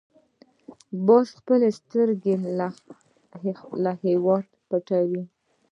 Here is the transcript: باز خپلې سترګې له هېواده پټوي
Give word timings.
باز 1.05 1.27
خپلې 1.39 1.69
سترګې 1.79 2.35
له 3.83 3.91
هېواده 4.03 4.55
پټوي 4.69 5.23